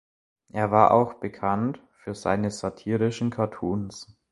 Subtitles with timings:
[0.49, 4.15] Er war auch bekannt für seine satirischen Cartoons.